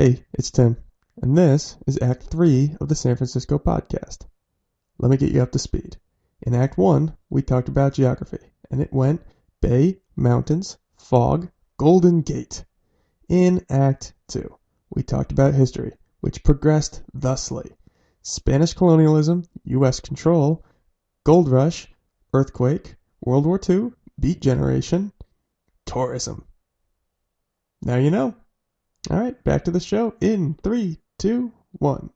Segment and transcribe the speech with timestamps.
[0.00, 0.78] Hey, it's Tim,
[1.20, 4.26] and this is Act 3 of the San Francisco podcast.
[4.98, 5.98] Let me get you up to speed.
[6.40, 8.38] In Act 1, we talked about geography,
[8.70, 9.20] and it went
[9.60, 12.64] Bay, Mountains, Fog, Golden Gate.
[13.28, 14.56] In Act 2,
[14.88, 17.76] we talked about history, which progressed thusly
[18.22, 20.00] Spanish colonialism, U.S.
[20.00, 20.64] control,
[21.24, 21.92] gold rush,
[22.32, 25.12] earthquake, World War II, beat generation,
[25.84, 26.46] tourism.
[27.82, 28.34] Now you know.
[29.08, 32.10] All right, back to the show in three, two, one.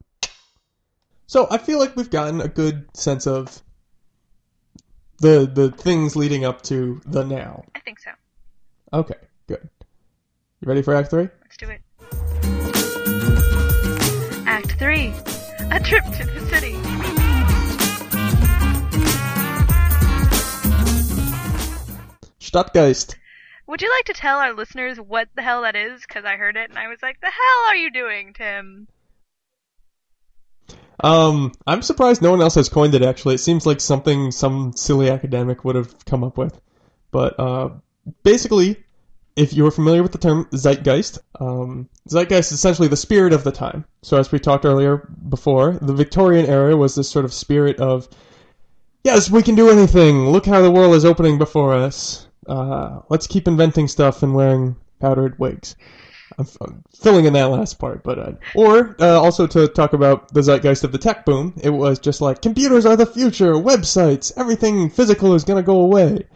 [1.26, 3.62] So I feel like we've gotten a good sense of
[5.18, 7.64] the the things leading up to the now.
[7.74, 8.10] I think so.
[8.92, 9.14] Okay,
[9.46, 9.66] good.
[10.60, 11.28] You ready for Act Three?
[11.40, 11.80] Let's do it.
[14.46, 15.12] Act 3
[15.70, 16.74] A trip to the city.
[22.40, 23.16] Stadtgeist.
[23.66, 26.02] Would you like to tell our listeners what the hell that is?
[26.02, 28.88] Because I heard it and I was like, the hell are you doing, Tim?
[31.02, 33.02] Um, I'm surprised no one else has coined it.
[33.02, 36.60] Actually, it seems like something some silly academic would have come up with.
[37.10, 37.70] But uh,
[38.22, 38.84] basically,
[39.36, 43.52] if you're familiar with the term zeitgeist, um, zeitgeist is essentially the spirit of the
[43.52, 43.84] time.
[44.02, 48.08] So as we talked earlier before, the Victorian era was this sort of spirit of,
[49.02, 50.28] yes, we can do anything.
[50.28, 52.28] Look how the world is opening before us.
[52.46, 55.76] Uh, let's keep inventing stuff and wearing powdered wigs.
[56.38, 60.32] I'm, I'm filling in that last part, but uh, or uh, also to talk about
[60.34, 64.32] the zeitgeist of the tech boom, it was just like computers are the future, websites,
[64.36, 66.26] everything physical is gonna go away.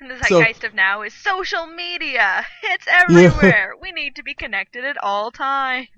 [0.00, 2.44] And the So- zeitgeist of now is social media.
[2.62, 3.74] It's everywhere.
[3.80, 5.88] we need to be connected at all times.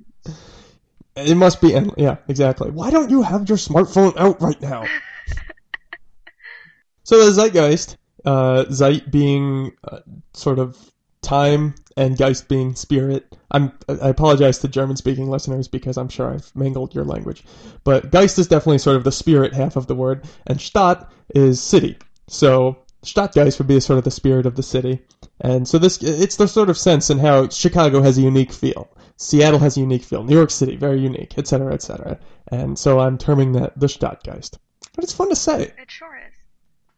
[1.15, 2.71] It must be, end- yeah, exactly.
[2.71, 4.85] Why don't you have your smartphone out right now?
[7.05, 7.97] so the zeitgeist,
[8.27, 10.01] uh, zeit being uh,
[10.35, 10.77] sort of
[11.23, 13.37] time and geist being spirit.
[13.51, 17.45] I'm I apologize to German-speaking listeners because I'm sure I've mangled your language,
[17.85, 21.63] but geist is definitely sort of the spirit half of the word, and Stadt is
[21.63, 21.97] city.
[22.29, 25.01] So Stadtgeist would be sort of the spirit of the city,
[25.41, 28.89] and so this it's the sort of sense in how Chicago has a unique feel.
[29.17, 30.23] Seattle has a unique feel.
[30.25, 32.19] New York City, very unique, etc., etc.
[32.49, 34.59] And so I'm terming that the Stadtgeist.
[34.95, 36.35] But it's fun to say, It sure is.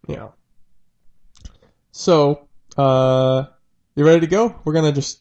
[0.09, 0.29] yeah.
[1.99, 3.47] So, uh,
[3.97, 4.55] you ready to go?
[4.65, 5.21] We're gonna just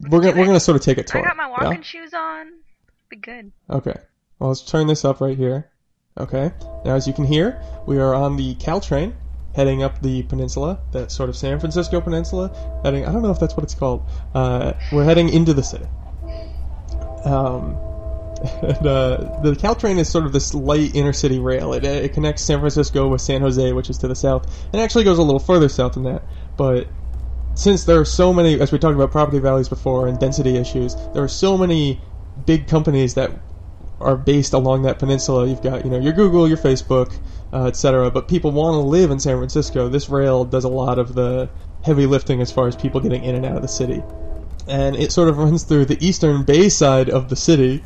[0.00, 1.64] we're gonna we're gonna sort of take a I got my yeah?
[1.64, 2.52] walking shoes on.
[3.08, 3.50] Be good.
[3.70, 3.94] Okay.
[4.38, 5.70] Well, let's turn this up right here.
[6.20, 6.52] Okay.
[6.84, 9.14] Now, as you can hear, we are on the Caltrain
[9.54, 12.50] heading up the peninsula, that sort of San Francisco peninsula.
[12.84, 14.06] Heading, I don't know if that's what it's called.
[14.34, 15.86] Uh, we're heading into the city.
[17.24, 17.78] Um,
[18.62, 21.72] and, uh, the Caltrain is sort of this light inner city rail.
[21.72, 25.04] It, it connects San Francisco with San Jose, which is to the south, and actually
[25.04, 26.22] goes a little further south than that.
[26.56, 26.88] But
[27.54, 30.94] since there are so many, as we talked about property values before and density issues,
[31.14, 32.00] there are so many
[32.46, 33.30] big companies that
[34.00, 35.46] are based along that peninsula.
[35.46, 37.16] You've got, you know, your Google, your Facebook,
[37.52, 38.10] uh, etc.
[38.10, 39.88] But people want to live in San Francisco.
[39.88, 41.48] This rail does a lot of the
[41.84, 44.02] heavy lifting as far as people getting in and out of the city.
[44.66, 47.84] And it sort of runs through the eastern bay side of the city.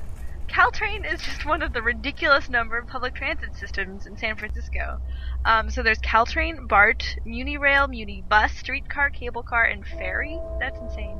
[0.48, 5.00] Caltrain is just one of the ridiculous number of public transit systems in San Francisco.
[5.44, 10.38] Um, so there's Caltrain, BART, MuniRail, MuniBus, streetcar, cable car, and ferry.
[10.58, 11.18] That's insane.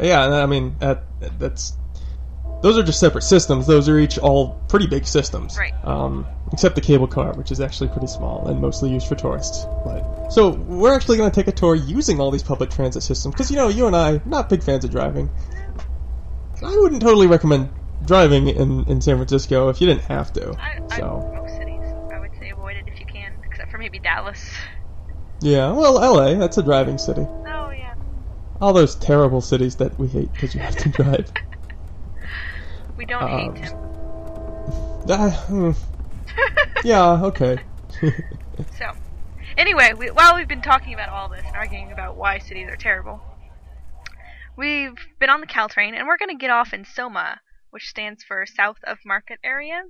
[0.00, 1.04] Yeah, I mean, that,
[1.38, 1.76] that's
[2.62, 3.66] those are just separate systems.
[3.66, 5.56] Those are each all pretty big systems.
[5.56, 5.74] Right.
[5.84, 9.66] Um, except the cable car, which is actually pretty small and mostly used for tourists.
[9.84, 13.34] But so we're actually going to take a tour using all these public transit systems
[13.34, 15.30] because you know you and I are not big fans of driving.
[16.64, 17.70] I wouldn't totally recommend
[18.04, 20.56] driving in, in San Francisco if you didn't have to.
[20.58, 21.82] I, So I, most cities,
[22.14, 24.40] I would say avoid it if you can, except for maybe Dallas.
[25.40, 27.22] yeah, well, LA that's a driving city.
[27.22, 27.94] Oh yeah.
[28.60, 31.32] All those terrible cities that we hate because you have to drive.
[32.96, 33.72] We don't Um, hate him.
[35.10, 35.70] Ah, hmm.
[36.84, 37.58] yeah, okay.
[38.78, 38.86] So,
[39.56, 42.76] anyway, we, while we've been talking about all this and arguing about why cities are
[42.76, 43.20] terrible,
[44.56, 48.22] we've been on the Caltrain and we're going to get off in Soma, which stands
[48.22, 49.82] for South of Market Area,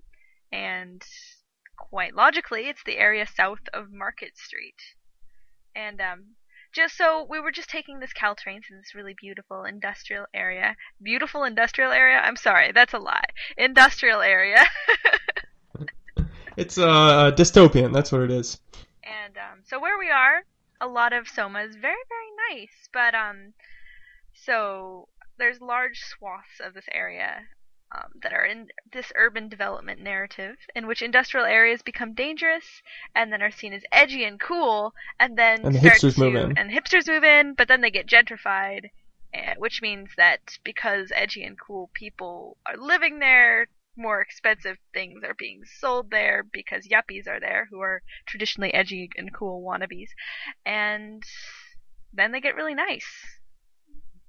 [0.52, 1.02] and
[1.76, 4.80] quite logically, it's the area south of Market Street.
[5.74, 6.24] And um,
[6.72, 10.76] just so we were just taking this Caltrain through this really beautiful industrial area.
[11.02, 12.18] Beautiful industrial area?
[12.18, 13.30] I'm sorry, that's a lie.
[13.56, 14.64] Industrial area.
[16.58, 17.92] It's uh dystopian.
[17.92, 18.58] That's what it is.
[19.04, 20.42] And um, so where we are,
[20.80, 23.54] a lot of Soma is very very nice, but um,
[24.34, 25.06] so
[25.38, 27.46] there's large swaths of this area
[27.92, 32.82] um, that are in this urban development narrative, in which industrial areas become dangerous
[33.14, 36.34] and then are seen as edgy and cool, and then And start hipsters to, move
[36.34, 36.58] in.
[36.58, 38.90] and hipsters move in, but then they get gentrified,
[39.32, 45.24] eh, which means that because edgy and cool people are living there, more expensive things
[45.24, 50.08] are being sold there because yuppies are there who are traditionally edgy and cool wannabes.
[50.64, 51.22] And
[52.12, 53.06] then they get really nice.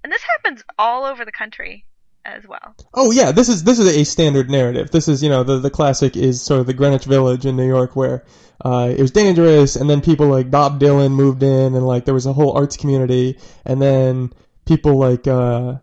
[0.02, 1.84] And this happens all over the country
[2.24, 2.74] as well.
[2.94, 4.90] Oh yeah, this is this is a standard narrative.
[4.90, 7.66] This is you know the the classic is sort of the Greenwich Village in New
[7.66, 8.24] York where
[8.64, 12.14] uh, it was dangerous, and then people like Bob Dylan moved in, and like there
[12.14, 14.32] was a whole arts community, and then
[14.66, 15.76] people like uh,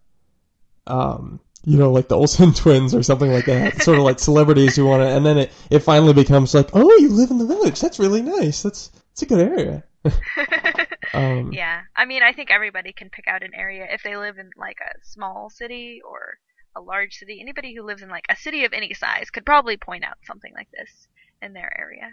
[0.86, 4.76] um, you know like the Olsen twins or something like that, sort of like celebrities
[4.76, 7.48] who want to, and then it it finally becomes like oh you live in the
[7.48, 9.84] village, that's really nice, that's it's a good area.
[11.14, 14.38] um, yeah, I mean, I think everybody can pick out an area if they live
[14.38, 16.38] in like a small city or
[16.76, 17.40] a large city.
[17.42, 20.54] Anybody who lives in like a city of any size could probably point out something
[20.54, 21.08] like this
[21.42, 22.10] in their area.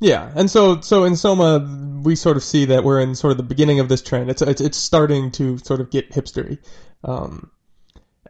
[0.00, 3.36] Yeah, and so so in Soma, we sort of see that we're in sort of
[3.36, 4.30] the beginning of this trend.
[4.30, 6.58] It's it's, it's starting to sort of get hipstery,
[7.04, 7.50] um,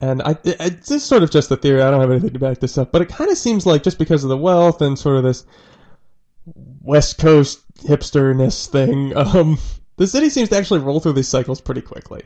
[0.00, 1.82] and I it, it's just sort of just a theory.
[1.82, 3.98] I don't have anything to back this up, but it kind of seems like just
[3.98, 5.44] because of the wealth and sort of this
[6.46, 9.58] West Coast hipsterness thing, um,
[9.96, 12.22] the city seems to actually roll through these cycles pretty quickly.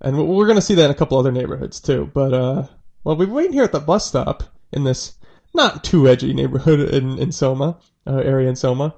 [0.00, 2.10] And we're going to see that in a couple other neighborhoods too.
[2.12, 2.66] But uh,
[3.04, 5.14] well, we're waiting here at the bus stop in this
[5.54, 8.94] not too edgy neighborhood in in Soma uh, area in Soma,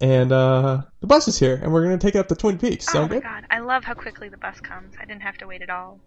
[0.00, 2.58] and uh, the bus is here, and we're going to take it up to Twin
[2.58, 2.86] Peaks.
[2.88, 3.22] Oh Sound my good?
[3.22, 4.94] god, I love how quickly the bus comes.
[5.00, 6.00] I didn't have to wait at all.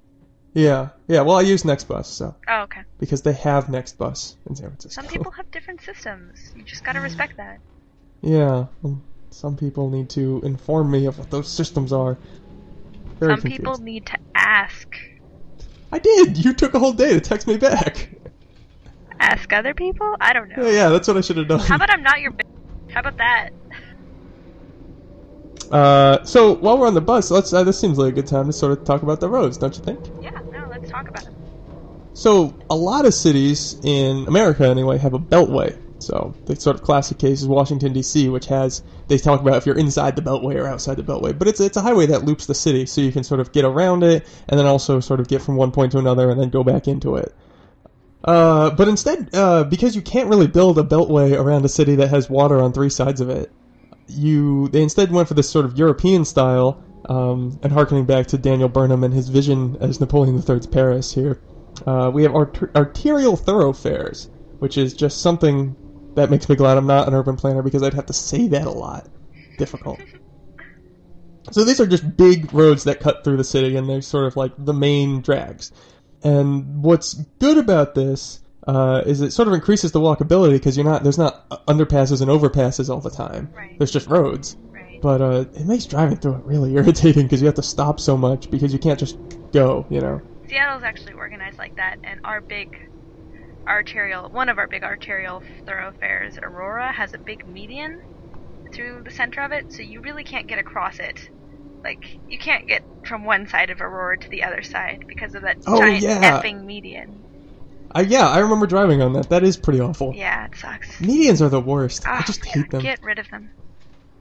[0.57, 1.21] Yeah, yeah.
[1.21, 2.81] Well, I use NextBus, so Oh, okay.
[2.99, 5.01] because they have NextBus in San Francisco.
[5.01, 6.51] Some people have different systems.
[6.55, 7.59] You just gotta respect that.
[8.23, 8.99] Yeah, well,
[9.29, 12.17] some people need to inform me of what those systems are.
[13.19, 14.87] Very Some people need to ask.
[15.91, 16.43] I did.
[16.43, 18.09] You took a whole day to text me back.
[19.19, 20.15] Ask other people?
[20.19, 20.63] I don't know.
[20.65, 20.89] Yeah, yeah.
[20.89, 21.59] That's what I should have done.
[21.59, 22.91] How about I'm not your bitch?
[22.91, 23.49] How about that?
[25.71, 27.51] Uh, so while we're on the bus, let's.
[27.51, 29.75] Uh, this seems like a good time to sort of talk about the roads, don't
[29.77, 29.99] you think?
[30.21, 30.39] Yeah,
[30.87, 31.33] let's talk about it.
[32.13, 35.77] So a lot of cities in America, anyway, have a beltway.
[35.99, 39.65] So the sort of classic case is Washington D.C., which has they talk about if
[39.65, 41.37] you're inside the beltway or outside the beltway.
[41.37, 43.65] But it's it's a highway that loops the city, so you can sort of get
[43.65, 46.49] around it and then also sort of get from one point to another and then
[46.49, 47.35] go back into it.
[48.23, 52.09] Uh, but instead, uh, because you can't really build a beltway around a city that
[52.09, 53.51] has water on three sides of it,
[54.07, 56.81] you they instead went for this sort of European style.
[57.07, 61.39] Um, and harkening back to Daniel Burnham and his vision as Napoleon III's Paris here,
[61.85, 65.75] uh, we have art- arterial thoroughfares, which is just something
[66.15, 68.67] that makes me glad I'm not an urban planner because I'd have to say that
[68.67, 69.07] a lot.
[69.57, 69.99] Difficult.
[71.51, 74.35] So these are just big roads that cut through the city, and they're sort of
[74.35, 75.71] like the main drags.
[76.23, 80.85] And what's good about this uh, is it sort of increases the walkability because you're
[80.85, 83.49] not there's not underpasses and overpasses all the time.
[83.55, 83.77] Right.
[83.79, 84.57] There's just roads.
[85.01, 88.17] But uh, it makes driving through it really irritating because you have to stop so
[88.17, 89.17] much because you can't just
[89.51, 90.21] go, you know.
[90.49, 92.77] Seattle's actually organized like that, and our big
[93.67, 97.99] arterial, one of our big arterial thoroughfares, Aurora, has a big median
[98.73, 101.29] through the center of it, so you really can't get across it.
[101.83, 105.41] Like, you can't get from one side of Aurora to the other side because of
[105.43, 106.41] that Oh, giant yeah.
[106.41, 107.23] effing median.
[107.91, 109.29] I, yeah, I remember driving on that.
[109.29, 110.13] That is pretty awful.
[110.15, 110.89] Yeah, it sucks.
[110.97, 112.07] Medians are the worst.
[112.07, 112.81] I Ah, just hate them.
[112.81, 113.49] Get rid of them.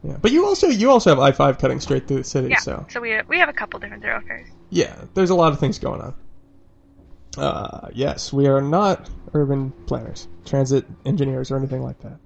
[0.02, 0.16] Yeah.
[0.20, 2.58] But you also you also have I five cutting straight through the city, Yeah.
[2.58, 4.46] so So we we have a couple different thoroughfares.
[4.70, 6.14] yeah, there's a lot of things going on.
[7.36, 12.18] Uh, yes, we are not urban planners, transit engineers, or anything like that.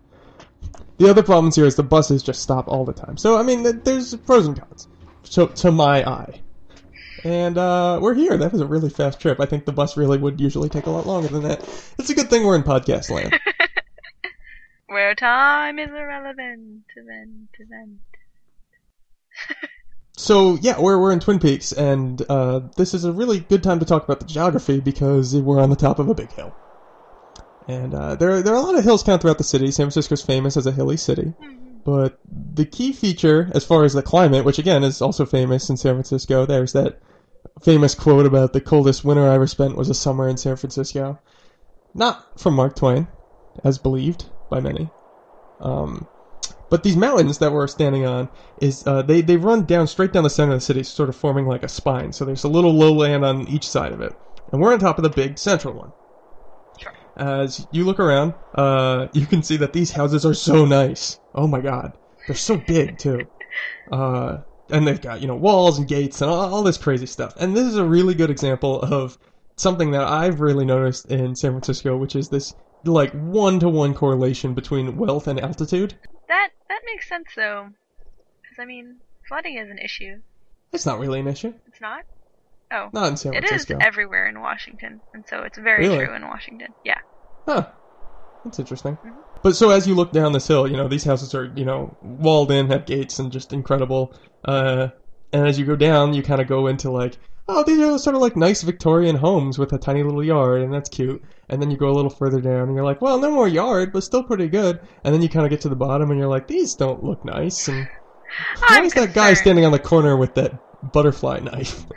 [0.98, 3.16] The other problems here is the buses just stop all the time.
[3.16, 4.86] So I mean, th- there's pros and cons.
[5.24, 6.40] So to my eye,
[7.24, 8.36] and uh, we're here.
[8.36, 9.40] That was a really fast trip.
[9.40, 11.60] I think the bus really would usually take a lot longer than that.
[11.98, 13.38] It's a good thing we're in podcast land.
[14.90, 16.82] Where time is irrelevant.
[16.96, 18.00] To then.
[20.16, 23.78] So yeah, we're we're in Twin Peaks, and uh, this is a really good time
[23.78, 26.54] to talk about the geography because we're on the top of a big hill,
[27.66, 29.70] and uh, there there are a lot of hills kind of throughout the city.
[29.70, 31.32] San Francisco's famous as a hilly city,
[31.86, 32.18] but
[32.52, 35.94] the key feature, as far as the climate, which again is also famous in San
[35.94, 37.00] Francisco, there's that
[37.62, 41.18] famous quote about the coldest winter I ever spent was a summer in San Francisco,
[41.94, 43.08] not from Mark Twain,
[43.64, 44.90] as believed by many.
[45.60, 46.06] Um,
[46.70, 48.28] but these mountains that we're standing on
[48.60, 51.16] is uh, they they run down straight down the center of the city, sort of
[51.16, 52.12] forming like a spine.
[52.12, 54.14] So there's a little lowland on each side of it,
[54.52, 55.92] and we're on top of the big central one.
[56.78, 56.92] Sure.
[57.16, 61.18] As you look around, uh, you can see that these houses are so nice.
[61.34, 61.92] Oh my god,
[62.26, 63.26] they're so big too.
[63.90, 64.38] Uh,
[64.70, 67.34] and they've got you know walls and gates and all, all this crazy stuff.
[67.38, 69.18] And this is a really good example of
[69.56, 73.94] something that I've really noticed in San Francisco, which is this like one to one
[73.94, 75.94] correlation between wealth and altitude.
[76.28, 77.68] That that makes sense though,
[78.42, 80.16] because I mean, flooding is an issue.
[80.72, 81.52] It's not really an issue.
[81.66, 82.04] It's not.
[82.72, 83.74] Oh, Not in San Francisco.
[83.74, 86.04] it is everywhere in Washington, and so it's very Really?
[86.06, 86.68] true in Washington.
[86.84, 86.98] Yeah.
[87.48, 87.66] Huh.
[88.44, 88.96] That's interesting.
[89.04, 89.16] Mhm.
[89.42, 91.96] But so as you look down this hill, you know, these houses are, you know,
[92.00, 94.14] walled in, have gates, and just incredible.
[94.44, 94.88] Uh,
[95.32, 97.18] and as you go down, you kind of go into like,
[97.50, 100.72] oh, these are sort of like nice Victorian homes with a tiny little yard, and
[100.72, 101.22] that's cute.
[101.48, 103.92] And then you go a little further down, and you're like, well, no more yard,
[103.92, 104.80] but still pretty good.
[105.04, 107.24] And then you kind of get to the bottom, and you're like, these don't look
[107.24, 107.68] nice.
[107.68, 107.88] And
[108.68, 111.84] why is that guy standing on the corner with that butterfly knife?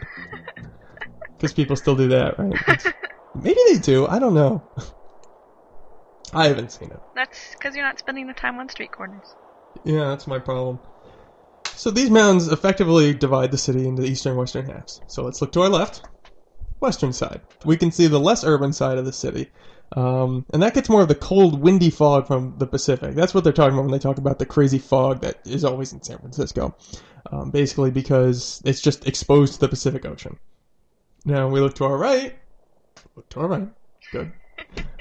[1.38, 2.54] Because people still do that, right?
[2.70, 2.94] It's-
[3.36, 4.08] maybe they do.
[4.08, 4.64] I don't know.
[6.34, 7.02] I haven't seen it.
[7.16, 9.36] That's because you're not spending the time on street corners.
[9.84, 10.80] Yeah, that's my problem.
[11.76, 15.02] So these mountains effectively divide the city into the eastern and western halves.
[15.08, 16.04] So let's look to our left,
[16.80, 17.42] western side.
[17.66, 19.52] We can see the less urban side of the city.
[19.96, 23.16] Um, and that gets more of the cold, windy fog from the Pacific.
[23.16, 25.94] That's what they're talking about when they talk about the crazy fog that is always
[25.94, 26.76] in San Francisco.
[27.32, 30.38] Um, basically because it's just exposed to the Pacific Ocean.
[31.26, 32.36] Now we look to our right.
[33.16, 33.70] Look to our right.
[34.12, 34.32] Good.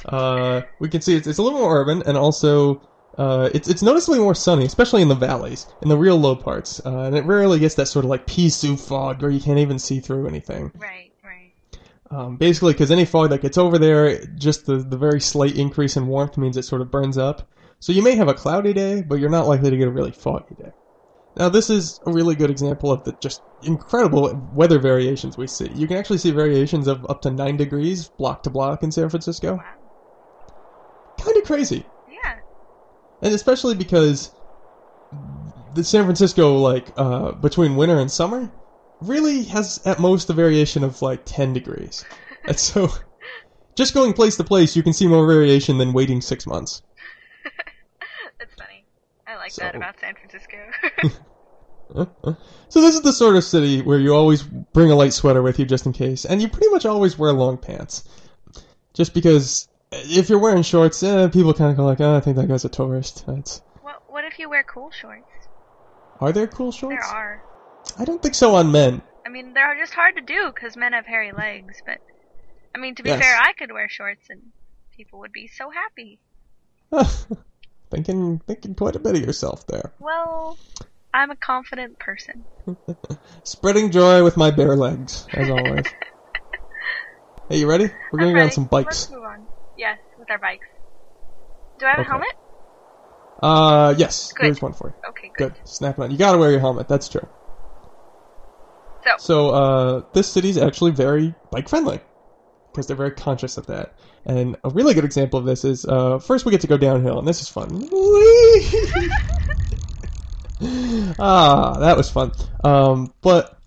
[0.05, 2.83] Uh, we can see it's, it's a little more urban and also
[3.19, 6.81] uh, it's it's noticeably more sunny, especially in the valleys, in the real low parts,
[6.85, 9.59] uh, and it rarely gets that sort of like pea soup fog where you can't
[9.59, 10.73] even see through anything.
[10.76, 11.52] Right, right.
[12.11, 15.97] Um, basically, because any fog that gets over there, just the the very slight increase
[15.97, 17.49] in warmth means it sort of burns up.
[17.81, 20.12] So you may have a cloudy day, but you're not likely to get a really
[20.12, 20.71] foggy day.
[21.37, 25.71] Now, this is a really good example of the just incredible weather variations we see.
[25.75, 29.09] You can actually see variations of up to nine degrees block to block in San
[29.09, 29.59] Francisco.
[31.19, 31.87] Kind of crazy.
[33.23, 34.31] And especially because
[35.75, 38.50] the San Francisco like uh, between winter and summer
[39.00, 42.05] really has at most a variation of like 10 degrees.
[42.45, 42.88] And so
[43.76, 46.83] just going place to place you can see more variation than waiting 6 months.
[48.38, 48.85] That's funny.
[49.26, 50.59] I like that about San Francisco.
[52.69, 55.59] So this is the sort of city where you always bring a light sweater with
[55.59, 58.05] you just in case and you pretty much always wear long pants.
[58.95, 62.37] Just because if you're wearing shorts, eh, people kind of go like, oh, I think
[62.37, 63.25] that guy's a tourist.
[63.26, 65.26] That's, what What if you wear cool shorts?
[66.20, 66.94] are there cool shorts?
[66.94, 67.42] There are.
[67.99, 69.02] I don't think so on men.
[69.26, 71.82] I mean, they're just hard to do because men have hairy legs.
[71.84, 71.99] But
[72.75, 73.20] I mean, to be Yes.
[73.20, 74.40] fair, I could wear shorts and
[74.96, 76.18] people would be so happy.
[77.90, 79.92] thinking thinking quite a bit of yourself there.
[80.00, 80.56] Well,
[81.12, 82.44] I'm a confident person.
[83.44, 85.87] Spreading joy with my bare legs, as always.
[87.49, 87.90] hey, you ready?
[88.12, 89.11] We're gonna I'm go on some bikes.
[89.11, 89.41] Let's move on.
[90.23, 90.67] With our bikes.
[91.81, 92.07] Do I have Okay.
[92.07, 92.29] a helmet?
[93.43, 94.45] Uh, yes, Good.
[94.45, 94.95] here's one for you.
[95.09, 95.55] Okay, good.
[95.55, 95.69] Good.
[95.69, 96.11] Snap it on.
[96.12, 96.87] You gotta wear your helmet.
[96.87, 97.26] That's true.
[99.05, 101.99] So, So, uh, this city's actually very bike friendly
[102.73, 103.97] because they're very conscious of that.
[104.25, 107.19] And a really good example of this is uh, first we get to go downhill,
[107.19, 107.88] and this is fun.
[111.19, 112.31] Ah, that was fun.
[112.62, 113.59] Um, but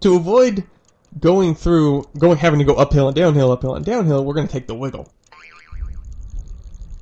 [0.00, 0.64] to avoid
[1.20, 4.52] going through, going having to go uphill and downhill, uphill and downhill, we're going to
[4.52, 5.12] take the wiggle.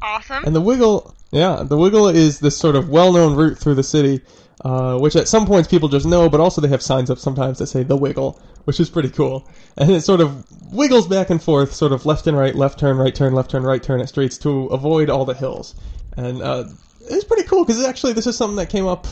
[0.04, 0.44] Awesome.
[0.44, 4.20] And the wiggle, yeah, the wiggle is this sort of well-known route through the city,
[4.64, 7.58] uh, which at some points people just know, but also they have signs up sometimes
[7.58, 9.48] that say the wiggle, which is pretty cool.
[9.76, 12.96] And it sort of wiggles back and forth, sort of left and right, left turn,
[12.96, 15.74] right turn, left turn, right turn at streets to avoid all the hills.
[16.16, 16.64] And uh,
[17.00, 19.06] it's pretty cool because actually this is something that came up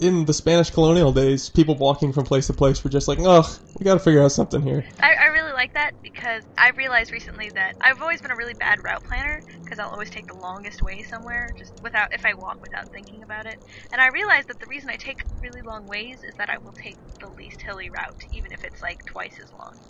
[0.00, 1.48] in the Spanish colonial days.
[1.48, 3.46] People walking from place to place were just like, "Ugh,
[3.78, 7.12] we got to figure out something here." I, I really like that because I realized
[7.12, 10.34] recently that I've always been a really bad route planner because I'll always take the
[10.34, 13.60] longest way somewhere just without if I walk without thinking about it.
[13.92, 16.74] And I realized that the reason I take really long ways is that I will
[16.74, 19.80] take the least hilly route, even if it's like twice as long.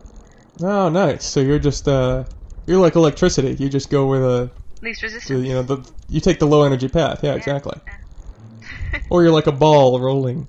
[0.61, 1.25] Oh, nice.
[1.25, 2.25] So you're just uh,
[2.67, 3.55] you're like electricity.
[3.63, 4.51] You just go where the
[4.83, 5.49] Least resistance.
[5.49, 5.79] you know, the
[6.09, 7.23] you take the low energy path.
[7.25, 7.81] Yeah, Yeah, exactly.
[7.87, 9.01] yeah.
[9.11, 10.49] Or you're like a ball rolling.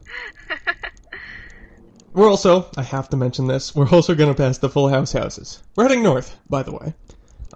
[2.16, 5.12] We're also, I have to mention this, we're also going to pass the Full House
[5.12, 5.62] houses.
[5.76, 6.94] We're heading north, by the way.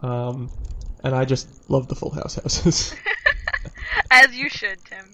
[0.02, 0.52] Um,
[1.02, 2.94] and I just love the Full House houses.
[4.12, 5.06] As you should, Tim.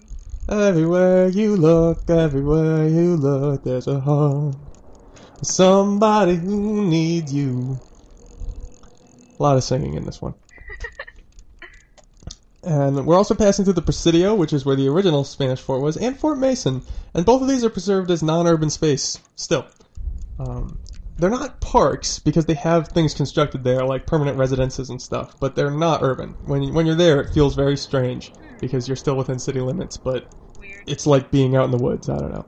[0.48, 4.60] everywhere you look, everywhere you look, there's a home.
[5.42, 7.78] Somebody who needs you.
[9.38, 10.34] A lot of singing in this one.
[12.66, 15.96] And we're also passing through the Presidio, which is where the original Spanish fort was,
[15.96, 16.82] and Fort Mason.
[17.14, 19.66] And both of these are preserved as non-urban space still.
[20.40, 20.80] Um,
[21.16, 25.54] they're not parks because they have things constructed there, like permanent residences and stuff, but
[25.54, 26.30] they're not urban.
[26.44, 29.96] When you, when you're there, it feels very strange because you're still within city limits,
[29.96, 30.26] but
[30.88, 32.08] it's like being out in the woods.
[32.08, 32.46] I don't know.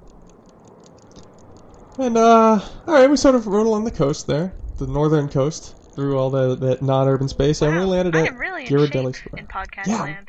[1.98, 5.76] And uh, all right, we sort of rode along the coast there, the northern coast,
[5.99, 9.40] through all the that non-urban space, and we landed at really Ghirardelli Square.
[9.40, 10.02] in podcast Yeah.
[10.02, 10.28] land.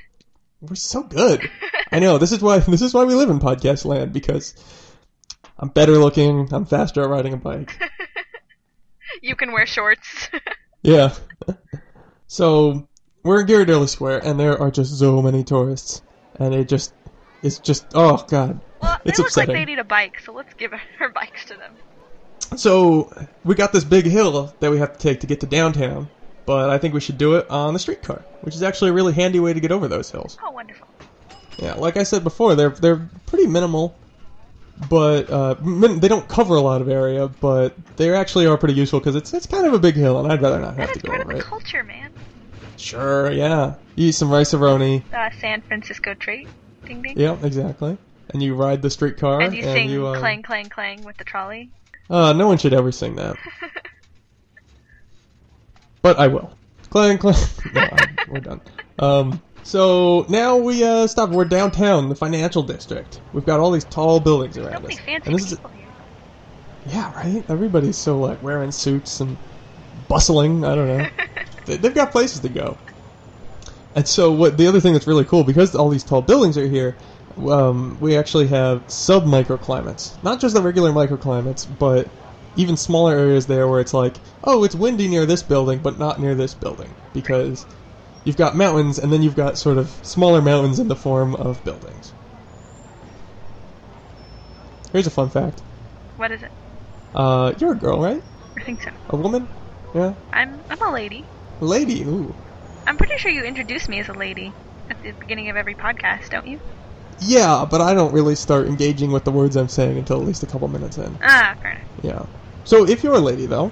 [0.62, 1.48] We're so good.
[1.92, 2.18] I know.
[2.18, 4.56] This is why this is why we live in podcast land because
[5.60, 6.52] I'm better looking.
[6.52, 7.80] I'm faster at riding a bike.
[9.22, 10.30] you can wear shorts.
[10.82, 11.14] Yeah.
[12.28, 12.88] so
[13.22, 16.02] we're in Ghirardelli Square, and there are just so many tourists,
[16.40, 16.94] and it just
[17.44, 19.56] it's just oh god, well, they it's look upsetting.
[19.56, 20.72] like they need a bike, so let's give
[21.02, 21.74] our bikes to them.
[22.56, 23.12] So
[23.44, 26.10] we got this big hill that we have to take to get to downtown,
[26.46, 29.14] but I think we should do it on the streetcar, which is actually a really
[29.14, 30.38] handy way to get over those hills.
[30.44, 30.88] Oh, wonderful.
[31.58, 33.98] Yeah, like I said before, they're they're pretty minimal,
[34.90, 38.76] but uh, min- they don't cover a lot of area, but they actually are pretty
[38.76, 40.94] useful because it's it's kind of a big hill, and I'd rather not have That
[40.94, 41.44] to is go part of the it.
[41.44, 42.12] culture, man.
[42.78, 43.76] Sure, yeah.
[43.96, 45.04] You eat some Rice-A-Roni.
[45.14, 46.48] Uh, San Francisco trait.
[46.86, 47.20] Ding ding.
[47.20, 47.98] Yeah, exactly.
[48.30, 51.26] And you ride the streetcar, And you sing you, uh, clang clang clang with the
[51.26, 51.70] trolley.
[52.10, 53.36] Uh, no one should ever sing that.
[56.02, 56.52] but I will.
[56.90, 57.36] Clang, clang.
[57.74, 57.88] No,
[58.30, 58.62] we're done.
[58.98, 61.30] Um, so now we uh, stop.
[61.30, 63.22] We're downtown, the financial district.
[63.34, 65.00] We've got all these tall buildings so around many us.
[65.02, 65.60] fancy And this is,
[66.88, 67.44] yeah, right.
[67.50, 69.38] Everybody's so like wearing suits and
[70.08, 70.66] bustling.
[70.66, 71.08] I don't know.
[71.66, 72.78] They- They've got places to go.
[73.96, 76.68] And so, what the other thing that's really cool because all these tall buildings are
[76.68, 76.96] here,
[77.48, 80.22] um, we actually have sub microclimates.
[80.24, 82.08] Not just the regular microclimates, but
[82.56, 86.20] even smaller areas there where it's like, oh, it's windy near this building, but not
[86.20, 87.66] near this building because
[88.26, 91.64] you've got mountains, and then you've got sort of smaller mountains in the form of
[91.64, 92.12] buildings.
[94.92, 95.62] Here's a fun fact.
[96.18, 96.52] What is it?
[97.14, 98.22] Uh, you're a girl, right?
[98.58, 98.92] I think so.
[99.10, 99.48] A woman?
[99.94, 100.14] Yeah.
[100.34, 101.24] I'm I'm a lady.
[101.62, 102.04] A lady.
[102.04, 102.34] Ooh.
[102.86, 104.52] I'm pretty sure you introduce me as a lady
[104.90, 106.60] at the beginning of every podcast, don't you?
[107.22, 110.44] Yeah, but I don't really start engaging with the words I'm saying until at least
[110.44, 111.18] a couple minutes in.
[111.22, 111.88] Ah, fair enough.
[112.02, 112.26] Yeah.
[112.64, 113.72] So if you're a lady, though,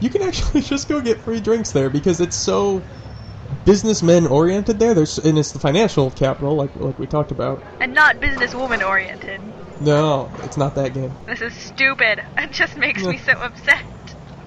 [0.00, 2.82] you can actually just go get free drinks there because it's so
[3.64, 4.94] businessmen oriented there.
[4.94, 7.62] There's and it's the financial capital, like like we talked about.
[7.80, 9.40] And not businesswoman oriented.
[9.80, 11.12] No, it's not that game.
[11.26, 12.22] This is stupid.
[12.38, 13.84] It just makes me so upset.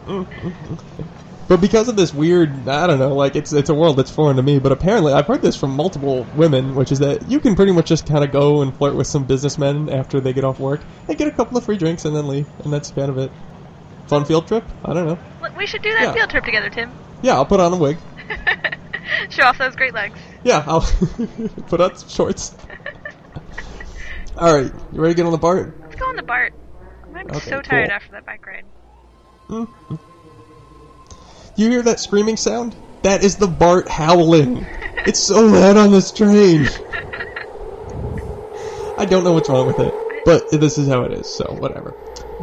[1.51, 4.37] But because of this weird, I don't know, like it's it's a world that's foreign
[4.37, 4.57] to me.
[4.57, 7.87] But apparently, I've heard this from multiple women, which is that you can pretty much
[7.87, 11.17] just kind of go and flirt with some businessmen after they get off work and
[11.17, 13.33] get a couple of free drinks and then leave, and that's kind of it.
[14.07, 14.63] Fun field trip?
[14.85, 15.19] I don't know.
[15.57, 16.13] We should do that Yeah.
[16.13, 16.89] field trip together, Tim.
[17.21, 17.97] Yeah, I'll put on a wig.
[19.31, 20.19] Show off those great legs.
[20.45, 20.79] Yeah, I'll
[21.67, 22.55] put on some shorts.
[24.37, 25.77] All right, you ready to get on the BART?
[25.81, 26.53] Let's go on the BART.
[27.13, 27.95] I'm Okay, so tired cool.
[27.97, 28.63] after that bike ride.
[29.49, 29.99] Mm.
[31.61, 32.75] You hear that screaming sound?
[33.03, 34.65] That is the BART howling.
[35.05, 36.67] It's so loud on this train.
[38.97, 39.93] I don't know what's wrong with it,
[40.25, 41.93] but this is how it is, so whatever.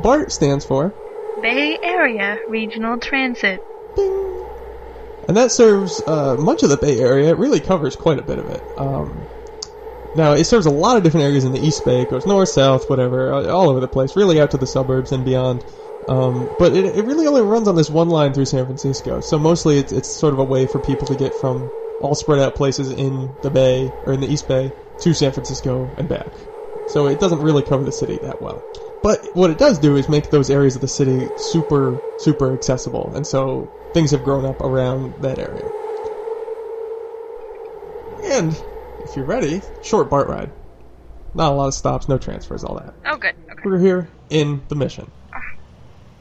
[0.05, 0.95] BART stands for
[1.43, 3.61] Bay Area Regional Transit.
[3.97, 4.47] Bing.
[5.27, 7.31] And that serves uh, much of the Bay Area.
[7.31, 8.63] It really covers quite a bit of it.
[8.79, 9.27] Um,
[10.15, 12.03] now, it serves a lot of different areas in the East Bay.
[12.03, 15.25] It goes north, south, whatever, all over the place, really out to the suburbs and
[15.25, 15.65] beyond.
[16.09, 19.21] Um, but it, it really only runs on this one line through San Francisco.
[19.21, 22.39] So mostly it's, it's sort of a way for people to get from all spread
[22.39, 26.29] out places in the Bay, or in the East Bay, to San Francisco and back.
[26.87, 28.63] So it doesn't really cover the city that well.
[29.03, 33.13] But what it does do is make those areas of the city super, super accessible.
[33.15, 35.71] And so things have grown up around that area.
[38.25, 38.61] And,
[39.05, 40.51] if you're ready, short BART ride.
[41.35, 42.95] Not a lot of stops, no transfers, all that.
[43.07, 43.35] Oh, good.
[43.51, 43.63] Okay.
[43.65, 45.11] We're here in the mission.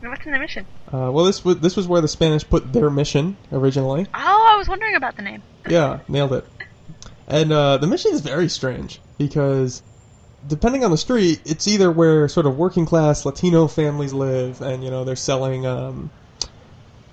[0.10, 0.66] What's in the mission?
[0.92, 4.06] Uh, well, this was this was where the Spanish put their mission originally.
[4.14, 5.44] Oh, I was wondering about the name.
[5.70, 6.48] Yeah, nailed it.
[7.28, 9.84] And uh, the mission is very strange because
[10.48, 14.82] depending on the street, it's either where sort of working class Latino families live, and
[14.82, 15.66] you know they're selling.
[15.66, 16.10] Um,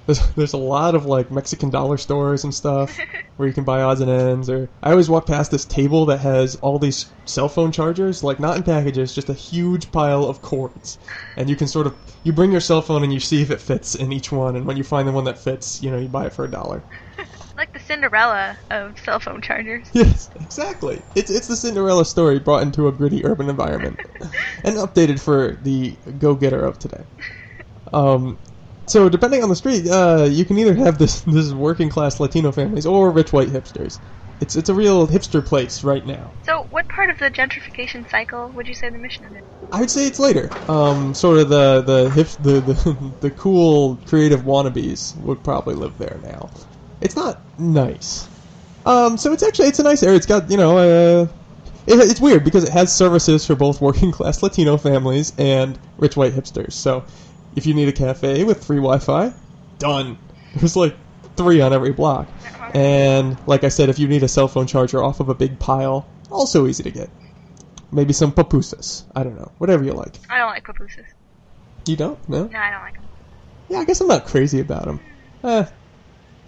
[0.06, 2.96] there's, there's a lot of like Mexican dollar stores and stuff
[3.36, 4.48] where you can buy odds and ends.
[4.50, 8.40] Or I always walk past this table that has all these cell phone chargers, like
[8.40, 10.98] not in packages, just a huge pile of cords,
[11.36, 13.60] and you can sort of you bring your cell phone and you see if it
[13.60, 16.08] fits in each one, and when you find the one that fits, you know you
[16.08, 16.82] buy it for a dollar.
[17.56, 19.86] Like the Cinderella of cell phone chargers.
[19.92, 21.00] Yes, exactly.
[21.14, 23.96] It's it's the Cinderella story brought into a gritty urban environment
[24.64, 27.04] and updated for the go-getter of today.
[27.92, 28.40] Um,
[28.86, 32.52] so depending on the street, uh, you can either have this this working class Latino
[32.52, 33.98] families or rich white hipsters.
[34.40, 36.32] It's it's a real hipster place right now.
[36.44, 39.42] So, what part of the gentrification cycle would you say the mission is?
[39.72, 40.50] I'd say it's later.
[40.68, 45.96] Um, sort of the the hip the, the the cool creative wannabes would probably live
[45.98, 46.50] there now.
[47.00, 48.28] It's not nice.
[48.84, 50.16] Um, so it's actually it's a nice area.
[50.16, 51.26] It's got you know uh,
[51.86, 56.16] it, it's weird because it has services for both working class Latino families and rich
[56.16, 56.72] white hipsters.
[56.72, 57.04] So
[57.56, 59.32] if you need a cafe with free Wi-Fi,
[59.78, 60.18] done.
[60.54, 60.96] There's like
[61.36, 62.28] three on every block.
[62.74, 65.58] And like I said, if you need a cell phone charger off of a big
[65.58, 67.10] pile, also easy to get.
[67.92, 69.04] Maybe some pupusas.
[69.14, 69.52] I don't know.
[69.58, 70.18] Whatever you like.
[70.28, 71.06] I don't like pupusas.
[71.86, 72.28] You don't?
[72.28, 72.44] No?
[72.46, 73.04] No, I don't like them.
[73.68, 75.00] Yeah, I guess I'm not crazy about them.
[75.44, 75.66] Eh,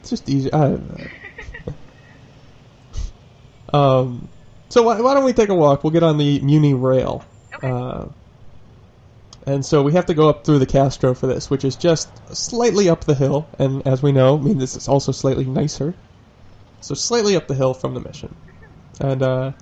[0.00, 0.52] it's just easy.
[0.52, 0.98] I don't
[3.72, 3.78] know.
[3.78, 4.28] um,
[4.68, 5.84] so why, why don't we take a walk?
[5.84, 7.24] We'll get on the Muni Rail.
[7.54, 7.70] Okay.
[7.70, 8.06] Uh,
[9.46, 12.08] and so we have to go up through the Castro for this, which is just
[12.34, 15.94] slightly up the hill, and as we know, I mean this is also slightly nicer.
[16.80, 18.34] So slightly up the hill from the mission.
[19.00, 19.52] And uh,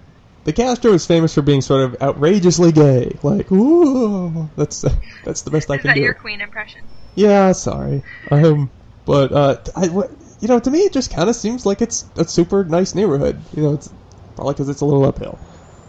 [0.44, 3.16] the Castro is famous for being sort of outrageously gay.
[3.22, 4.84] Like, ooh, that's
[5.24, 6.02] that's the best I Is can that do.
[6.02, 6.82] your queen impression?
[7.14, 8.02] Yeah, sorry.
[8.30, 8.70] Um,
[9.06, 12.24] but uh, I, you know, to me, it just kind of seems like it's a
[12.24, 13.40] super nice neighborhood.
[13.56, 13.90] You know, it's
[14.36, 15.38] probably because it's a little uphill.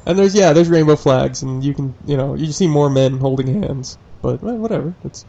[0.05, 3.17] And there's yeah, there's rainbow flags, and you can you know you see more men
[3.17, 3.97] holding hands.
[4.21, 4.95] But well, whatever.
[5.03, 5.25] It's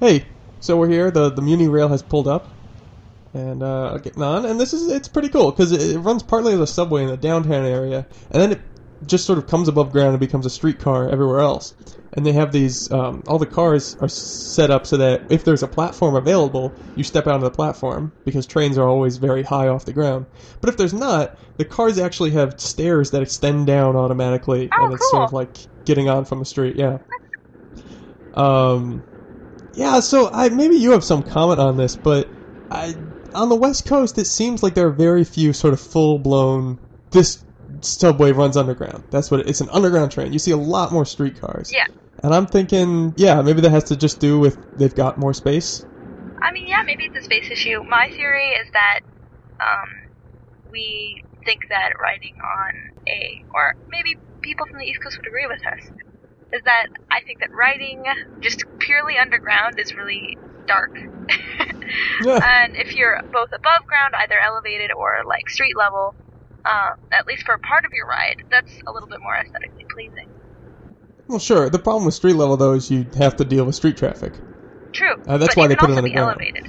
[0.00, 0.26] hey,
[0.60, 1.10] so we're here.
[1.10, 2.48] The the Muni Rail has pulled up,
[3.32, 4.46] and uh, getting on.
[4.46, 7.08] And this is it's pretty cool because it, it runs partly as a subway in
[7.08, 8.60] the downtown area, and then it
[9.06, 11.74] just sort of comes above ground and becomes a streetcar everywhere else.
[12.12, 15.64] And they have these, um, all the cars are set up so that if there's
[15.64, 19.66] a platform available, you step out onto the platform because trains are always very high
[19.66, 20.26] off the ground.
[20.60, 24.94] But if there's not, the cars actually have stairs that extend down automatically, Oh, and
[24.94, 26.76] it's sort of like getting on from the street.
[26.76, 26.98] Yeah.
[28.34, 29.02] Um,
[29.74, 30.00] yeah.
[30.00, 32.28] So I maybe you have some comment on this, but
[32.70, 32.94] I
[33.34, 36.78] on the West Coast it seems like there are very few sort of full blown
[37.10, 37.44] this
[37.84, 39.04] subway runs underground.
[39.10, 40.32] That's what it, it's an underground train.
[40.32, 41.72] You see a lot more streetcars.
[41.72, 41.86] Yeah.
[42.22, 45.84] And I'm thinking, yeah, maybe that has to just do with they've got more space.
[46.40, 47.82] I mean, yeah, maybe it's a space issue.
[47.82, 49.00] My theory is that
[49.60, 49.88] um,
[50.70, 55.46] we think that riding on a, or maybe people from the East Coast would agree
[55.46, 55.84] with us,
[56.52, 58.04] is that I think that riding
[58.40, 60.96] just purely underground is really dark.
[62.24, 62.40] Yeah.
[62.42, 66.14] and if you're both above ground, either elevated or like street level,
[66.64, 69.86] uh, at least for a part of your ride, that's a little bit more aesthetically
[69.92, 70.28] pleasing.
[71.28, 71.70] Well, sure.
[71.70, 74.40] The problem with street level though is you have to deal with street traffic.
[74.92, 75.14] True.
[75.26, 76.36] Uh, that's but why they put it on the ground.
[76.38, 76.64] elevated.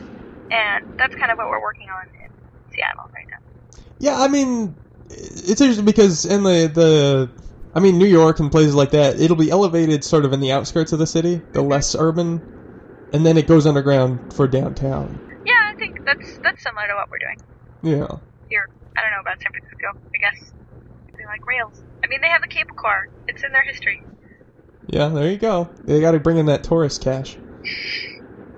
[0.51, 2.31] And that's kind of what we're working on in
[2.73, 3.81] Seattle right now.
[3.99, 4.75] Yeah, I mean,
[5.09, 7.31] it's interesting because in the the,
[7.73, 10.51] I mean, New York and places like that, it'll be elevated sort of in the
[10.51, 12.41] outskirts of the city, the less urban,
[13.11, 15.19] and then it goes underground for downtown.
[15.45, 18.17] Yeah, I think that's that's similar to what we're doing Yeah.
[18.49, 18.65] Here.
[18.97, 19.89] I don't know about San Francisco.
[19.91, 20.37] I guess
[21.17, 21.75] they like rails.
[22.03, 22.99] I mean, they have the cable car.
[23.27, 23.99] It's in their history.
[24.87, 25.71] Yeah, there you go.
[25.83, 27.37] They got to bring in that tourist cash.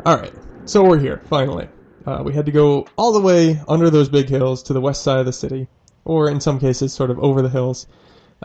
[0.05, 0.33] All right,
[0.65, 1.69] so we're here finally.
[2.05, 5.03] Uh, we had to go all the way under those big hills to the west
[5.03, 5.67] side of the city,
[6.05, 7.87] or in some cases, sort of over the hills.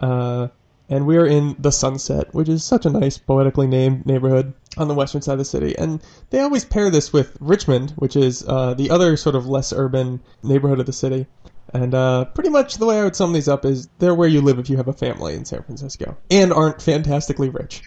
[0.01, 0.49] Uh,
[0.93, 4.89] and we are in the Sunset, which is such a nice, poetically named neighborhood on
[4.89, 5.75] the western side of the city.
[5.79, 9.73] And they always pair this with Richmond, which is uh, the other sort of less
[9.73, 11.27] urban neighborhood of the city.
[11.73, 14.43] And uh, pretty much the way I would sum these up is they're where you
[14.43, 17.81] live if you have a family in San Francisco and aren't fantastically rich.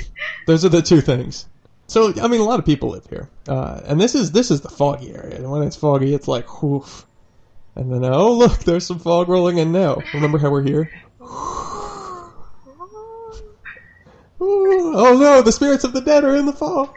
[0.46, 1.46] Those are the two things.
[1.88, 4.60] So I mean, a lot of people live here, uh, and this is this is
[4.60, 5.34] the foggy area.
[5.34, 7.06] And when it's foggy, it's like whoof.
[7.74, 10.00] And then oh look, there's some fog rolling in now.
[10.14, 10.90] Remember how we're here?
[14.42, 16.96] Ooh, oh no, the spirits of the dead are in the fog.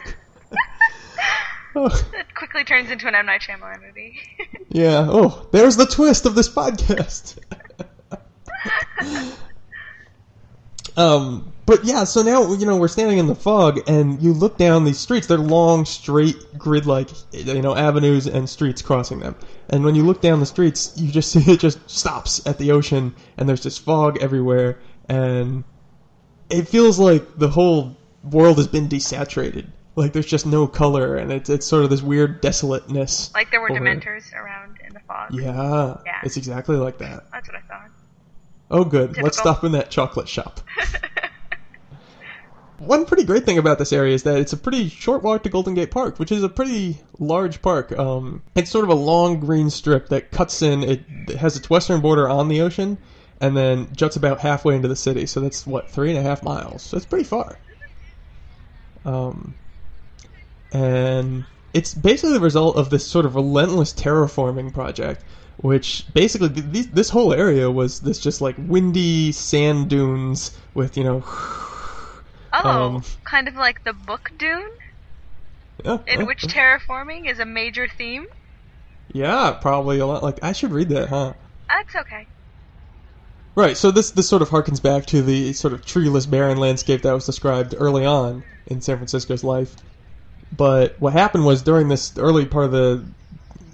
[1.76, 4.20] Oh, It quickly turns into an M Night Shyamalan movie.
[4.70, 5.06] yeah.
[5.08, 7.38] Oh, there's the twist of this podcast.
[10.98, 14.58] um, but yeah, so now you know we're standing in the fog, and you look
[14.58, 15.28] down these streets.
[15.28, 19.36] They're long, straight, grid-like, you know, avenues and streets crossing them.
[19.70, 22.72] And when you look down the streets, you just see it just stops at the
[22.72, 24.80] ocean, and there's just fog everywhere,
[25.10, 25.64] and
[26.50, 29.68] it feels like the whole world has been desaturated.
[29.96, 33.34] Like there's just no color, and it's it's sort of this weird desolateness.
[33.34, 35.34] like there were over dementors around in the fog.
[35.34, 36.20] Yeah, Yeah.
[36.24, 37.24] it's exactly like that.
[37.32, 37.90] That's what I thought.
[38.72, 39.16] Oh, good.
[39.22, 40.60] Let's stop in that chocolate shop.
[42.80, 45.50] One pretty great thing about this area is that it's a pretty short walk to
[45.50, 47.98] Golden Gate Park, which is a pretty large park.
[47.98, 50.84] Um, it's sort of a long green strip that cuts in.
[50.84, 52.98] It, it has its western border on the ocean,
[53.42, 55.26] and then juts about halfway into the city.
[55.26, 56.84] So that's what three and a half miles.
[56.84, 57.60] So it's pretty far.
[59.06, 59.56] Um,
[60.72, 65.24] and it's basically the result of this sort of relentless terraforming project,
[65.58, 71.04] which basically th- this whole area was this just like windy sand dunes with you
[71.04, 71.24] know.
[72.52, 74.68] Oh, Um, kind of like the book Dune,
[75.84, 78.26] Yeah, in yeah, which terraforming is a major theme.
[79.14, 80.24] yeah, probably a lot.
[80.24, 81.34] Like I should read that, huh?
[81.70, 82.28] That's okay.
[83.56, 83.78] Right.
[83.78, 87.14] So this this sort of harkens back to the sort of treeless, barren landscape that
[87.14, 89.76] was described early on in San Francisco's life.
[90.52, 93.06] But what happened was during this early part of the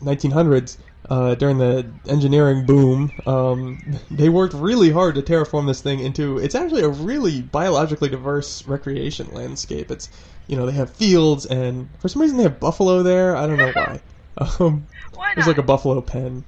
[0.04, 0.78] 1900s,
[1.10, 3.80] uh, during the engineering boom, um,
[4.12, 6.38] they worked really hard to terraform this thing into.
[6.38, 9.90] It's actually a really biologically diverse recreation landscape.
[9.92, 10.10] It's
[10.48, 13.36] you know they have fields and for some reason they have buffalo there.
[13.36, 14.02] I don't know why.
[14.60, 16.46] Um, Why there's like a buffalo pen.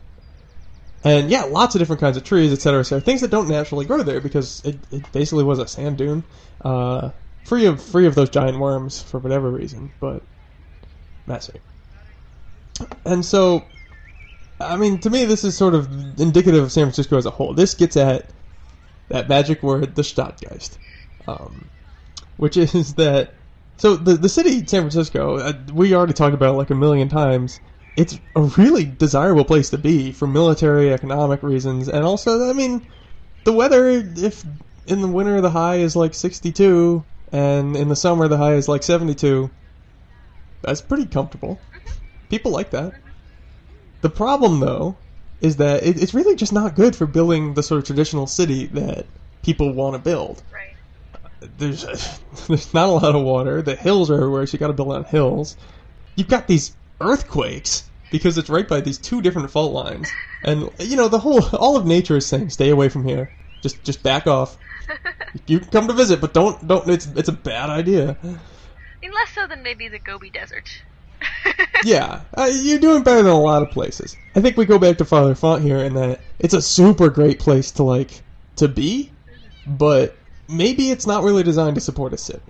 [1.03, 3.01] And yeah, lots of different kinds of trees, et cetera, et cetera.
[3.01, 6.25] Things that don't naturally grow there because it, it basically was a sand dune,
[6.61, 7.11] uh,
[7.45, 10.27] free of free of those giant worms for whatever reason, but
[11.27, 11.61] messy.
[13.05, 13.69] And so,
[14.59, 17.53] I mean, to me, this is sort of indicative of San Francisco as a whole.
[17.53, 18.31] This gets at
[19.09, 20.79] that magic word, the Stadtgeist,
[21.27, 21.71] um,
[22.37, 23.35] which is that.
[23.77, 27.09] So the the city, San Francisco, uh, we already talked about it like a million
[27.09, 27.61] times.
[27.95, 32.87] It's a really desirable place to be for military, economic reasons, and also, I mean,
[33.43, 33.89] the weather.
[33.89, 34.43] If
[34.87, 38.67] in the winter the high is like 62, and in the summer the high is
[38.67, 39.49] like 72,
[40.61, 41.59] that's pretty comfortable.
[42.29, 42.93] People like that.
[44.01, 44.97] The problem, though,
[45.39, 48.65] is that it, it's really just not good for building the sort of traditional city
[48.67, 49.05] that
[49.43, 50.41] people want to build.
[50.51, 50.75] Right.
[51.57, 51.83] There's
[52.47, 53.61] there's not a lot of water.
[53.61, 55.57] The hills are everywhere, so you got to build on hills.
[56.15, 60.11] You've got these earthquakes because it's right by these two different fault lines,
[60.43, 63.29] and you know the whole all of nature is saying, "Stay away from here.
[63.61, 64.57] Just just back off.
[65.47, 66.87] You can come to visit, but don't don't.
[66.87, 70.69] It's it's a bad idea." I mean, less so than maybe the Gobi Desert.
[71.83, 74.15] Yeah, uh, you're doing better than a lot of places.
[74.35, 77.39] I think we go back to Father Font here and that it's a super great
[77.39, 78.21] place to like
[78.55, 79.11] to be,
[79.65, 82.41] but maybe it's not really designed to support a city.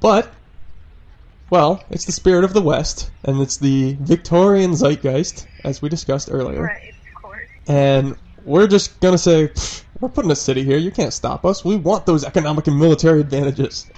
[0.00, 0.30] But
[1.50, 6.28] well, it's the spirit of the West, and it's the Victorian zeitgeist, as we discussed
[6.30, 6.62] earlier.
[6.62, 7.48] Right, of course.
[7.68, 9.50] And we're just gonna say,
[10.00, 10.78] we're putting a city here.
[10.78, 11.64] You can't stop us.
[11.64, 13.90] We want those economic and military advantages.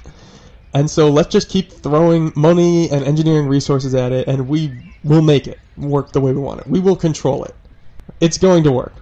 [0.74, 5.22] And so let's just keep throwing money and engineering resources at it, and we will
[5.22, 6.66] make it work the way we want it.
[6.66, 7.54] We will control it.
[8.20, 8.94] It's going to work.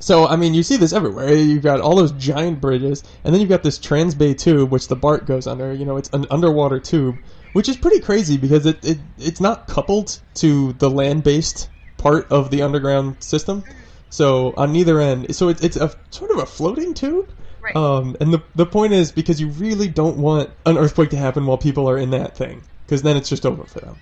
[0.00, 1.32] So, I mean, you see this everywhere.
[1.34, 4.96] You've got all those giant bridges, and then you've got this Transbay tube, which the
[4.96, 5.72] BART goes under.
[5.74, 7.18] You know, it's an underwater tube,
[7.52, 12.50] which is pretty crazy because it, it it's not coupled to the land-based part of
[12.50, 13.62] the underground system.
[14.08, 17.28] So on neither end, so it's it's a sort of a floating tube.
[17.60, 17.76] Right.
[17.76, 21.44] Um, and the the point is because you really don't want an earthquake to happen
[21.44, 23.96] while people are in that thing, because then it's just over for them.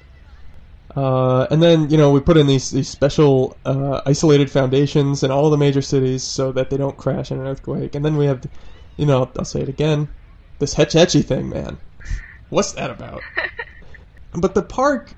[0.96, 5.30] Uh, and then you know we put in these these special uh, isolated foundations in
[5.30, 7.94] all the major cities so that they don't crash in an earthquake.
[7.94, 8.46] And then we have,
[8.96, 10.08] you know, I'll say it again,
[10.58, 11.78] this Hetch Hetchy thing, man.
[12.48, 13.20] What's that about?
[14.32, 15.12] but the park,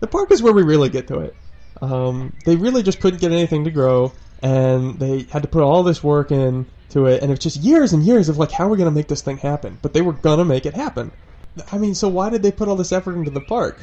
[0.00, 1.36] the park is where we really get to it.
[1.80, 5.82] Um, they really just couldn't get anything to grow, and they had to put all
[5.82, 8.68] this work in to it, and it's just years and years of like, how are
[8.70, 9.78] we gonna make this thing happen?
[9.82, 11.12] But they were gonna make it happen.
[11.70, 13.78] I mean, so why did they put all this effort into the park?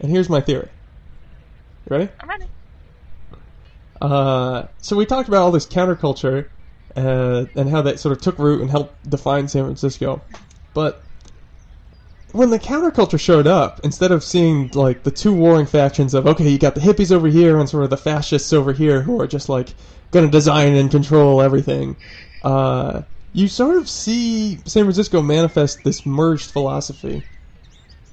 [0.00, 0.68] And here's my theory.
[1.88, 2.08] You ready?
[2.20, 2.46] I'm ready.
[4.00, 6.48] Uh, so we talked about all this counterculture
[6.96, 10.22] uh, and how that sort of took root and helped define San Francisco.
[10.74, 11.02] But
[12.32, 16.48] when the counterculture showed up, instead of seeing like the two warring factions of okay,
[16.48, 19.26] you got the hippies over here and sort of the fascists over here who are
[19.26, 19.74] just like
[20.10, 21.96] going to design and control everything,
[22.42, 27.22] uh, you sort of see San Francisco manifest this merged philosophy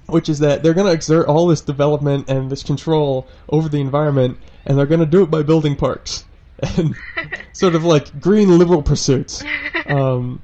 [0.07, 3.79] which is that they're going to exert all this development and this control over the
[3.81, 6.25] environment, and they're going to do it by building parks
[6.77, 6.95] and
[7.53, 9.43] sort of like green liberal pursuits.
[9.85, 10.41] Um,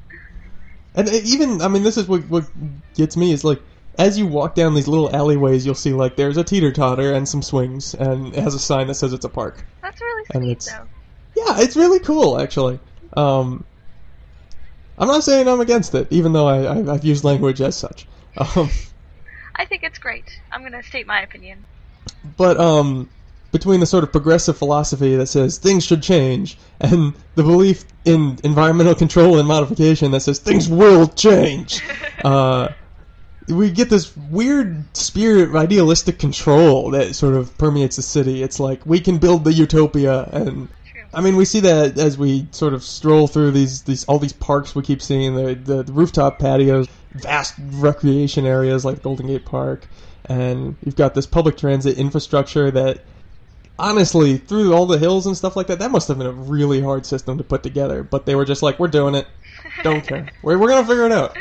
[0.95, 2.45] and even, I mean, this is what what
[2.93, 3.61] gets me is like
[3.97, 7.27] as you walk down these little alleyways, you'll see like there's a teeter totter and
[7.27, 9.63] some swings, and it has a sign that says it's a park.
[9.81, 10.87] That's really And it's- though.
[11.37, 12.79] Yeah, it's really cool, actually.
[13.15, 13.63] Um,
[14.97, 18.07] I'm not saying I'm against it, even though I, I, I've used language as such.
[18.37, 18.69] Um,
[19.55, 20.39] I think it's great.
[20.51, 21.65] I'm gonna state my opinion.
[22.37, 23.09] but um,
[23.51, 28.37] between the sort of progressive philosophy that says things should change and the belief in
[28.43, 31.81] environmental control and modification that says things will change,
[32.23, 32.69] uh,
[33.47, 38.43] we get this weird spirit of idealistic control that sort of permeates the city.
[38.43, 40.67] It's like we can build the utopia, and
[41.13, 44.33] I mean we see that as we sort of stroll through these these all these
[44.33, 49.45] parks we keep seeing the the, the rooftop patios, vast recreation areas like Golden Gate
[49.45, 49.87] Park,
[50.25, 53.03] and you've got this public transit infrastructure that
[53.79, 56.81] honestly, through all the hills and stuff like that, that must have been a really
[56.81, 58.03] hard system to put together.
[58.03, 59.27] But they were just like, we're doing it.
[59.83, 60.27] Don't care.
[60.43, 61.37] We're, we're going to figure it out.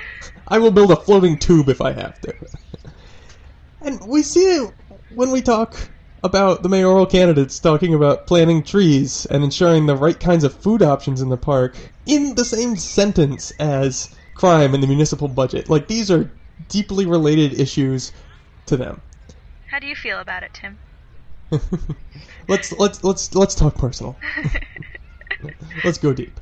[0.46, 2.34] I will build a floating tube if I have to.
[3.82, 4.74] and we see it
[5.14, 5.76] when we talk
[6.24, 10.82] about the mayoral candidates talking about planting trees and ensuring the right kinds of food
[10.82, 11.76] options in the park
[12.06, 15.68] in the same sentence as crime and the municipal budget.
[15.68, 16.30] Like, these are
[16.68, 18.12] deeply related issues
[18.66, 19.00] to them.
[19.70, 20.78] How do you feel about it, Tim?
[22.48, 24.18] let's let's let's let's talk personal.
[25.84, 26.38] let's go deep.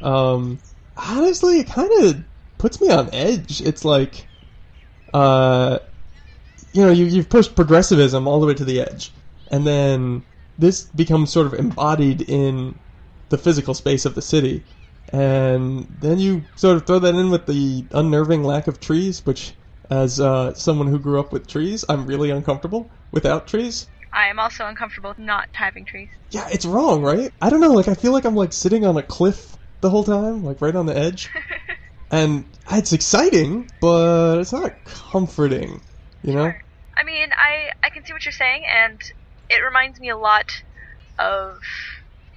[0.00, 0.58] Um,
[0.96, 2.24] honestly, it kind of
[2.58, 3.60] puts me on edge.
[3.60, 4.26] It's like,
[5.14, 5.78] uh,
[6.72, 9.12] you know, you you've pushed progressivism all the way to the edge,
[9.50, 10.22] and then
[10.58, 12.78] this becomes sort of embodied in
[13.28, 14.64] the physical space of the city,
[15.12, 19.52] and then you sort of throw that in with the unnerving lack of trees, which,
[19.90, 23.86] as uh, someone who grew up with trees, I'm really uncomfortable without trees.
[24.12, 26.08] I am also uncomfortable with not having trees.
[26.30, 27.32] Yeah, it's wrong, right?
[27.40, 27.72] I don't know.
[27.72, 30.74] Like, I feel like I'm like sitting on a cliff the whole time, like right
[30.74, 31.28] on the edge,
[32.10, 35.82] and it's exciting, but it's not comforting.
[36.22, 36.44] You know?
[36.44, 36.62] Sure.
[36.96, 39.00] I mean, I I can see what you're saying, and
[39.48, 40.50] it reminds me a lot
[41.18, 41.58] of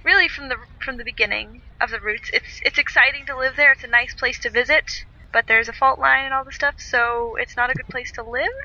[0.04, 2.30] really from the from the beginning of the roots.
[2.32, 3.72] It's it's exciting to live there.
[3.72, 4.84] It's a nice place to visit,
[5.32, 8.12] but there's a fault line and all this stuff, so it's not a good place
[8.12, 8.56] to live.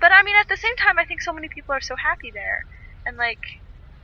[0.00, 2.30] But I mean, at the same time, I think so many people are so happy
[2.32, 2.64] there,
[3.06, 3.40] and like,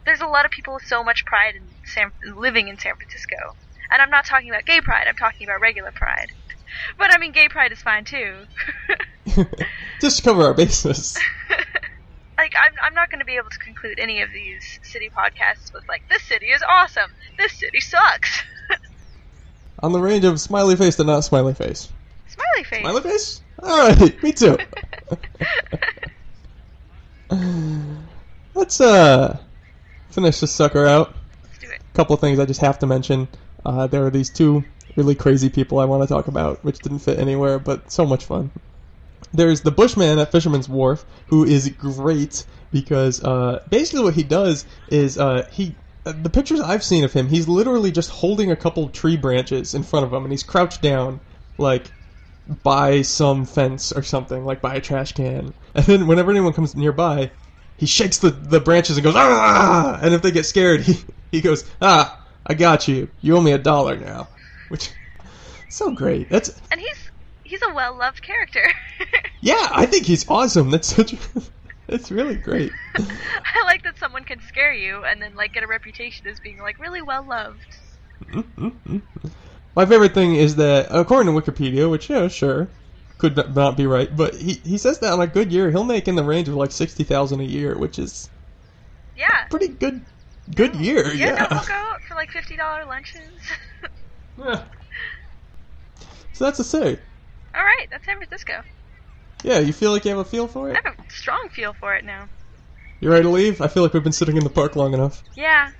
[0.04, 3.36] there's a lot of people with so much pride in San, living in San Francisco.
[3.92, 5.06] And I'm not talking about gay pride.
[5.06, 6.26] I'm talking about regular pride.
[6.98, 8.44] But I mean, gay pride is fine too.
[10.00, 11.16] Just to cover our bases.
[12.44, 15.72] like I'm, I'm not going to be able to conclude any of these city podcasts
[15.72, 17.10] with like this city is awesome.
[17.38, 18.42] This city sucks.
[19.82, 21.90] On the range of smiley face to not smiley face.
[22.26, 22.80] Smiley face.
[22.80, 23.40] Smiley face?
[23.62, 24.58] All right me too.
[28.54, 29.38] Let's uh
[30.10, 31.14] finish this sucker out.
[31.42, 31.80] Let's do it.
[31.80, 33.26] A couple of things i just have to mention.
[33.64, 34.62] Uh, there are these two
[34.94, 38.26] really crazy people i want to talk about which didn't fit anywhere but so much
[38.26, 38.50] fun
[39.34, 44.64] there's the Bushman at Fisherman's Wharf, who is great because uh, basically what he does
[44.88, 45.74] is uh, he.
[46.06, 49.74] Uh, the pictures I've seen of him, he's literally just holding a couple tree branches
[49.74, 51.18] in front of him, and he's crouched down,
[51.56, 51.90] like
[52.62, 55.54] by some fence or something, like by a trash can.
[55.74, 57.32] And then whenever anyone comes nearby,
[57.76, 60.96] he shakes the, the branches and goes ah, and if they get scared, he
[61.32, 63.08] he goes ah, I got you.
[63.20, 64.28] You owe me a dollar now,
[64.68, 64.90] which
[65.68, 66.28] so great.
[66.28, 67.10] That's and he's
[67.42, 68.64] he's a well loved character.
[69.44, 70.70] Yeah, I think he's awesome.
[70.70, 71.14] That's such.
[71.86, 72.72] It's really great.
[72.96, 76.58] I like that someone can scare you and then like get a reputation as being
[76.58, 77.76] like really well loved.
[79.76, 82.68] My favorite thing is that according to Wikipedia, which yeah, sure,
[83.18, 86.08] could not be right, but he he says that on a good year he'll make
[86.08, 88.30] in the range of like sixty thousand a year, which is
[89.14, 90.00] yeah pretty good
[90.54, 91.12] good oh, year.
[91.12, 91.34] Yeah, yeah.
[91.34, 93.28] no, we'll go out for like fifty dollar lunches.
[94.38, 94.62] yeah.
[96.32, 96.98] So that's a say.
[97.54, 98.60] All right, that's San Francisco.
[99.44, 100.78] Yeah, you feel like you have a feel for it?
[100.78, 102.28] I have a strong feel for it now.
[103.00, 103.60] You ready to leave?
[103.60, 105.22] I feel like we've been sitting in the park long enough.
[105.36, 105.70] Yeah,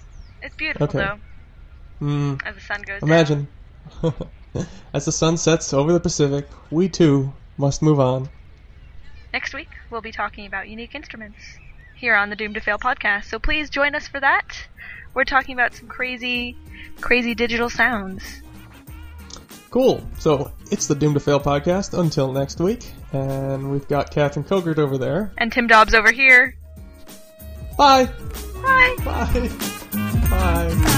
[0.42, 0.98] it's beautiful Okay.
[0.98, 1.18] though.
[1.98, 2.35] Hmm.
[2.44, 3.48] As the sun goes Imagine.
[4.92, 8.29] As the sun sets over the Pacific, we too must move on.
[9.33, 11.40] Next week we'll be talking about unique instruments
[11.96, 13.24] here on the Doom to Fail podcast.
[13.24, 14.68] So please join us for that.
[15.14, 16.55] We're talking about some crazy,
[17.00, 18.42] crazy digital sounds.
[19.75, 20.07] Cool.
[20.21, 24.79] So it's the Doom to Fail podcast until next week, and we've got Catherine Kogert
[24.79, 25.33] over there.
[25.37, 26.55] And Tim Dobbs over here.
[27.77, 28.05] Bye.
[28.63, 28.97] Bye.
[29.05, 29.51] Bye.
[30.31, 30.75] Bye.
[30.75, 30.91] Bye.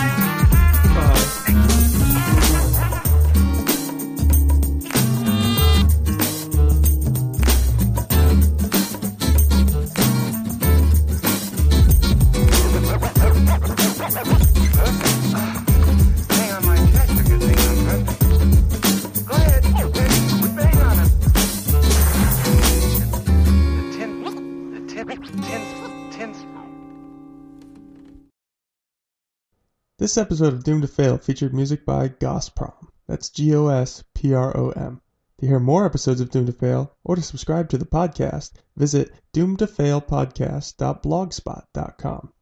[30.07, 32.90] This episode of Doom to Fail featured music by Gosprom.
[33.09, 35.01] That's G O S P R O M.
[35.40, 39.11] To hear more episodes of Doom to Fail or to subscribe to the podcast, visit
[39.35, 42.33] doomtofailpodcast.blogspot.com.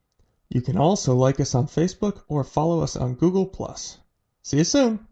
[0.51, 3.51] You can also like us on Facebook or follow us on Google+.
[4.43, 5.09] See you soon!